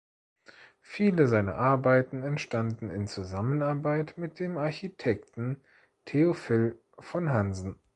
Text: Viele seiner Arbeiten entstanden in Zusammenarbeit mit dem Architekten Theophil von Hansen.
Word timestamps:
Viele 0.81 1.27
seiner 1.27 1.59
Arbeiten 1.59 2.23
entstanden 2.23 2.89
in 2.89 3.05
Zusammenarbeit 3.05 4.17
mit 4.17 4.39
dem 4.39 4.57
Architekten 4.57 5.61
Theophil 6.05 6.81
von 6.99 7.29
Hansen. 7.29 7.75